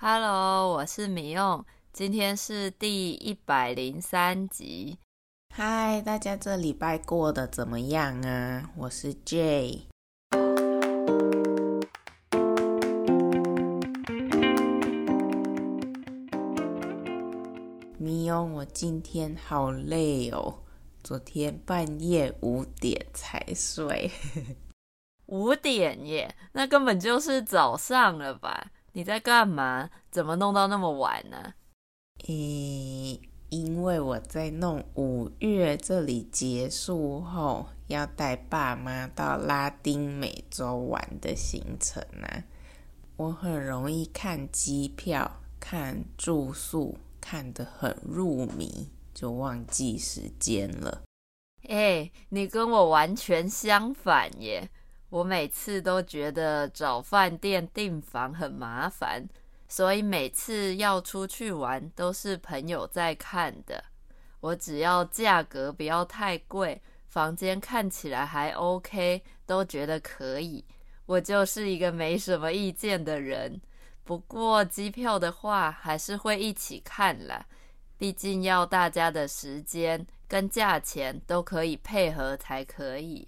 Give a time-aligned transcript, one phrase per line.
[0.00, 4.96] Hello，我是米用，今天是第一百零三集。
[5.52, 8.70] 嗨，大家这礼拜过得怎么样啊？
[8.76, 9.86] 我是 Jay。
[17.98, 20.60] 米用，我今天好累哦，
[21.02, 24.12] 昨天半夜五点才睡。
[25.26, 28.70] 五点耶，那根本就是早上了吧？
[28.92, 29.90] 你在干嘛？
[30.10, 31.54] 怎么弄到那么晚呢？
[32.26, 33.20] 诶，
[33.50, 42.44] 因为我在弄五月这里结束后要带爸妈到拉丁美洲玩的行程啊。
[43.16, 51.02] 我很容易看机票、看住宿，看得很入迷，就忘记时间了。
[51.68, 54.70] 诶，你跟我完全相反耶！
[55.10, 59.26] 我每次都觉得找饭店订房很麻烦，
[59.66, 63.82] 所以每次要出去玩都是朋友在看的。
[64.40, 70.64] 我只要价格不要太贵，房间看起来还 OK，都觉得可以。
[71.06, 73.60] 我就是一个没什么意见的人。
[74.04, 77.46] 不过机票的话，还是会一起看啦，
[77.96, 83.26] 毕竟要大家的时间跟价钱都可以配合才可以。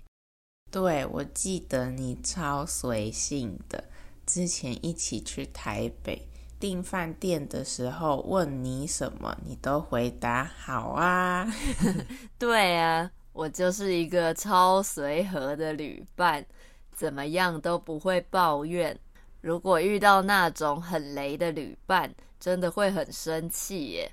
[0.71, 3.85] 对，我记得你超随性的。
[4.25, 6.29] 之前一起去台北
[6.61, 11.53] 订饭店的时候，问你什么，你都回答好啊。
[12.39, 16.47] 对啊，我就是一个超随和的旅伴，
[16.95, 18.97] 怎么样都不会抱怨。
[19.41, 24.13] 如果遇到那种很雷的旅伴，真的会很生气耶。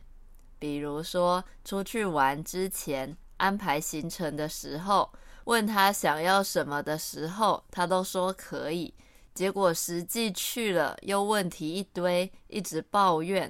[0.58, 5.10] 比如说出去玩之前安排行程的时候。
[5.46, 8.94] 问他想要什么的时候，他都说可以。
[9.34, 13.50] 结果实际去了，又问题一堆，一直抱怨。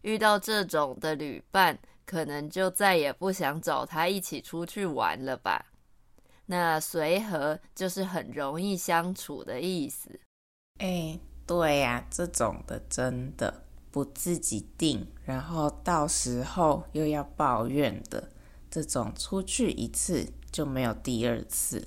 [0.00, 5.66] 遇到这种的旅伴，可能就再也不想找他一起出去玩了吧？
[6.46, 10.18] 那随和就是很容易相处的意思。
[10.78, 18.30] 哎，对呀，这种的真的不自己定，然后到时候又要抱怨的，
[18.74, 20.26] 这种出去一次。
[20.54, 21.86] 就没有第二次了。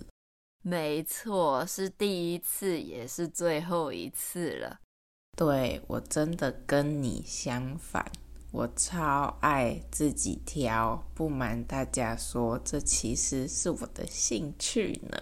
[0.62, 4.82] 没错，是第一次，也是最后一次了。
[5.38, 8.12] 对，我真的跟你相反，
[8.52, 11.02] 我超爱自己挑。
[11.16, 15.18] 不瞒大家说，这其实是我的兴趣呢。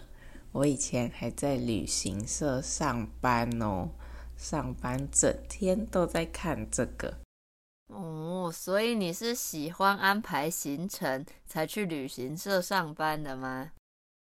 [0.52, 3.92] 我以前还在旅行社上班哦，
[4.36, 7.14] 上班整天都在看这个。
[7.88, 13.72] 哦，所以你是喜欢安排行程才去旅行社上班的吗？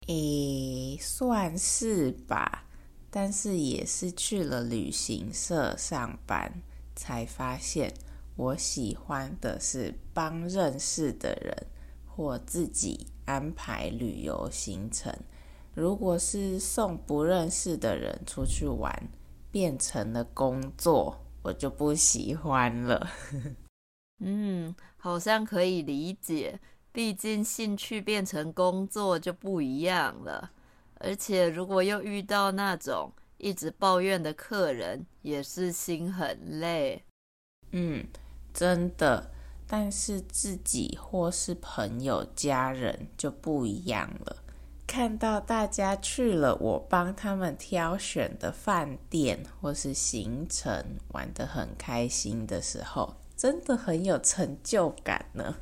[0.07, 2.65] 诶，算是吧，
[3.11, 6.63] 但是也是去了旅行社上班，
[6.97, 7.93] 才发现
[8.37, 11.67] 我喜欢的是帮认识的人
[12.07, 15.15] 或自己安排旅游行程。
[15.75, 19.09] 如果是送不认识的人出去玩，
[19.51, 21.27] 变成了工作。
[21.43, 23.11] 我就不喜欢了。
[24.23, 26.61] 嗯，好像可以理解，
[26.93, 30.51] 毕竟兴趣变成工作就不一样了。
[30.97, 37.03] 而且如果又遇到那种一直抱怨的客人，也是心很累。
[37.71, 38.07] 嗯，
[38.53, 39.31] 真的。
[39.67, 44.37] 但是自己或是朋友、家人就不一样了。
[44.91, 55.59] 看到大家去了我帮他们挑选的饭店或是行程，玩得很开心的时候，真的很有成就感呢。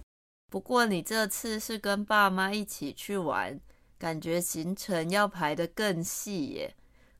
[0.51, 3.61] 不过你这次是跟爸妈一起去玩，
[3.99, 6.75] 感觉行程要排得更细耶。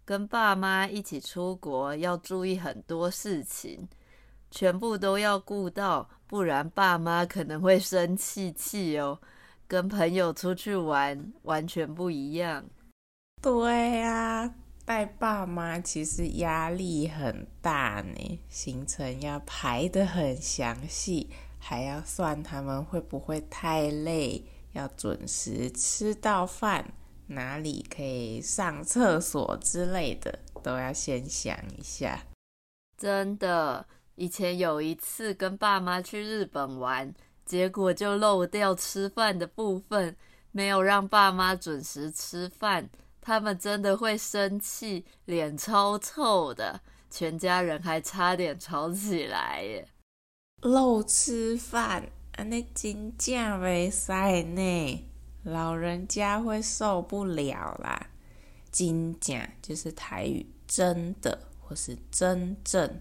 [0.07, 3.87] 跟爸妈一起出国要注意很多事情，
[4.51, 9.21] 全部都要顾到，不然爸妈可能会生气气哦。
[9.69, 12.65] 跟朋友出去玩完全不一样。
[13.43, 14.55] 对啊，
[14.87, 21.29] 带爸妈其实压力很大呢，行程要排得很详细，
[21.59, 24.43] 还要算他们会不会太累，
[24.73, 26.93] 要准时吃到饭，
[27.27, 32.23] 哪里可以上厕所之类的，都要先想一下。
[32.97, 37.15] 真的，以前有一次跟爸妈去日本玩。
[37.49, 40.15] 结果就漏掉吃饭的部分，
[40.53, 42.91] 没有让爸妈准时吃饭，
[43.23, 46.79] 他们真的会生气，脸超臭的，
[47.11, 49.89] 全家人还差点吵起来耶。
[50.61, 54.13] 漏吃饭，那真正袂使
[54.43, 55.09] 呢，
[55.45, 58.09] 老人家会受不了啦。
[58.71, 63.01] 真正就是台语真的或是真正，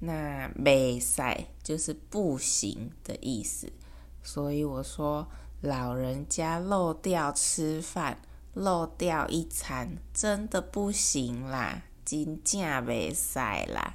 [0.00, 1.22] 那袂使
[1.62, 3.72] 就是不行的意思。
[4.26, 5.28] 所以我说，
[5.60, 8.18] 老人家漏掉吃饭，
[8.54, 13.38] 漏掉一餐，真的不行啦，真正袂使
[13.72, 13.94] 啦。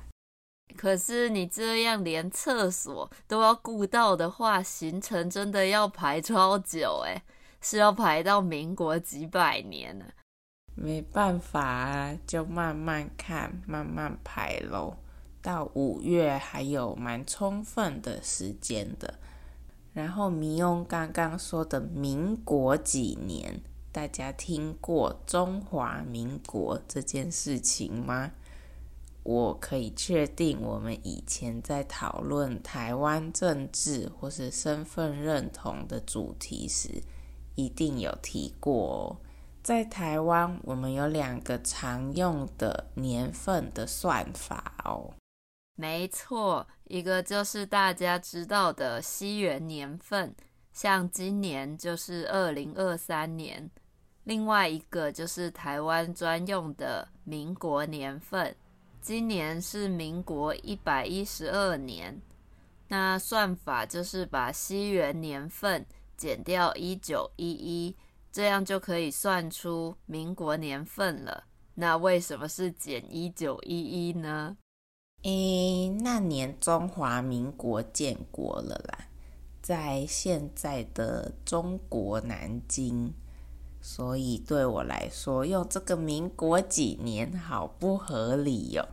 [0.77, 7.21] 可是你这样连厕所都要顾到的话，行程真的要排超久诶，
[7.59, 10.05] 是要排到民国几百年呢？
[10.73, 14.95] 没办法啊，就慢慢看，慢慢排喽。
[15.41, 19.15] 到五月还有蛮充分的时间的。
[19.93, 23.61] 然后迷翁刚刚说的民国几年，
[23.91, 28.31] 大家听过中华民国这件事情吗？
[29.23, 37.03] 我可以确定，我们以前在讨论台湾政治或是身份认同的主题时，
[37.55, 39.17] 一定有提过哦。
[39.61, 45.13] 在台湾，我们有两个常用的年份的算法哦。
[45.81, 50.31] 没错，一个就是大家知道的西元年份，
[50.71, 53.67] 像今年就是二零二三年；
[54.25, 58.55] 另外一个就是台湾专用的民国年份。
[59.01, 62.21] 今年是民国一百一十二年，
[62.87, 65.83] 那算法就是把西元年份
[66.15, 67.97] 减掉一九一一，
[68.31, 71.45] 这样就可以算出民国年份了。
[71.73, 74.55] 那为什么是减一九一一呢？
[75.23, 79.05] 诶，那年中华民国建国了啦，
[79.61, 83.13] 在现在的中国南京，
[83.79, 88.87] 所以对我来说，用这个民国几年好不合理哟。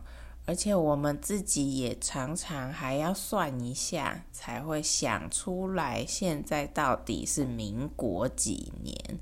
[0.45, 9.19] 而且我们自己也常常还要算一下，才会想出来现在到底是民国几年。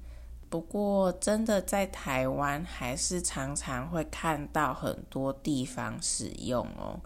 [0.50, 7.00] 不过，真的在台湾还是常常会看到很多地方使用哦。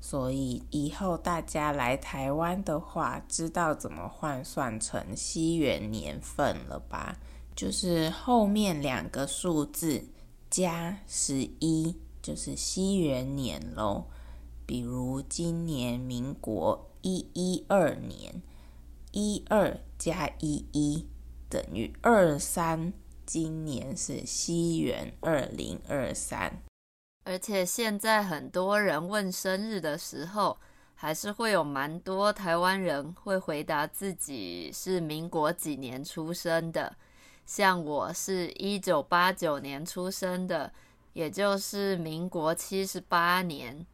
[0.00, 7.16] 所以以后大家来台湾的话，知道怎么换算成西元年份了吧？
[7.56, 10.04] 就是后面两个数字
[10.50, 11.96] 加十一。
[12.20, 14.04] 就是西元年喽，
[14.66, 18.42] 比如今年民国一一二年，
[19.12, 21.06] 一二加一一
[21.48, 22.92] 等于二三，
[23.24, 26.62] 今年是西元二零二三。
[27.24, 30.58] 而且现在很多人问生日的时候，
[30.94, 36.96] 还是会有蛮多台湾人会回答自己是民国几年出生的，
[37.44, 40.72] 像我是一九八九年出生的。
[41.14, 43.84] 也就是民国七十八年，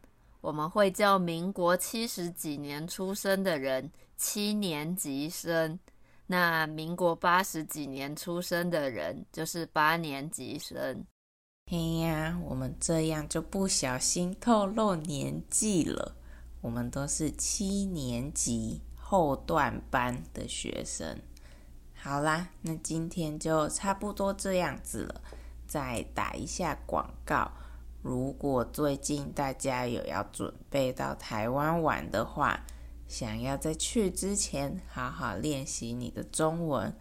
[0.41, 5.79] 我们会叫民国七十几年出生的人七年级生，
[6.27, 11.05] 那民国八十几年出生的人就是八年级生。
[11.67, 16.15] 嘿呀，我们这样就不小心透露年纪了。
[16.61, 21.19] 我们都是七年级后段班的学生。
[21.93, 25.21] 好啦，那今天就差不多这样子了。
[25.67, 27.51] 再打一下广告，
[28.01, 32.63] 如果最近大家有要准备到台湾玩的话，
[33.07, 36.95] 想要在去之前好好练习你的中文，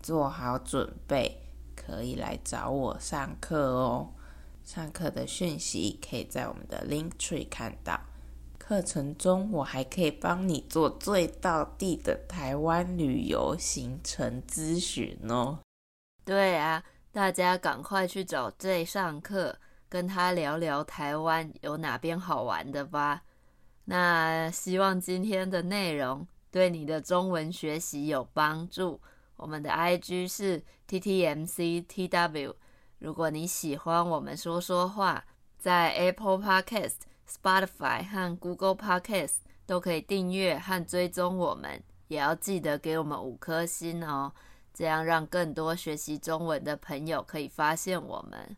[0.00, 1.40] 做好准备，
[1.74, 4.12] 可以来找我上课哦。
[4.64, 8.00] 上课的讯息可以在我们的 Linktree 看到。
[8.58, 15.60] 课程中我还可以帮你做最到地的台湾旅游行程咨询哦。
[16.24, 16.82] 对啊。
[17.12, 19.56] 大家赶快去找 J 上课，
[19.88, 23.22] 跟他聊聊台湾有哪边好玩的吧。
[23.86, 29.00] 那希望今天的内容对你的中文学习有帮助。
[29.36, 32.54] 我们的 IG 是 TTMCTW。
[32.98, 35.24] 如果你喜欢我们说说话，
[35.58, 36.96] 在 Apple Podcast、
[37.28, 44.32] Spotify 和 Google Podcast 都可以订阅和追踪我们，也要记得给我们五颗星哦。
[44.72, 48.56] 这样让更多学习中文的朋友可以发现我们。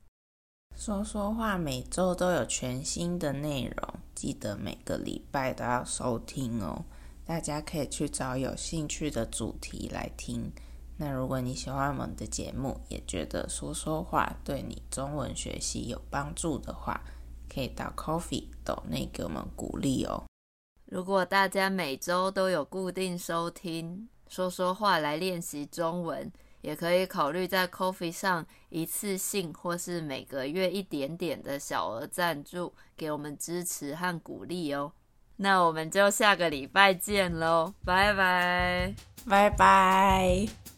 [0.77, 6.85] 说说话每周都有全新的内容，记得每个礼拜都要收听哦。
[7.25, 10.51] 大家可以去找有兴趣的主题来听。
[10.97, 17.01] 那如果你喜欢我们的节目，也觉得说说话对你中文学习有帮助的话，
[17.49, 20.25] 可以到 Coffee 斗内给我们鼓励哦。
[20.87, 34.93] 如果大家每周都有固定收听，说说话来练习中文，也可以考虑在 Coffee 上一次性或是每个月一点点的小额赞助，给我们支持和鼓励哦。
[35.37, 38.95] 那我们就下个礼拜见喽，拜拜，
[39.29, 40.78] 拜拜。